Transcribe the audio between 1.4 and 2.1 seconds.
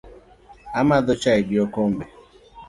gi okombe